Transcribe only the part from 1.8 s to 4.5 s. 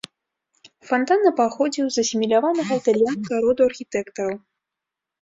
з асіміляванага італьянскага роду архітэктараў.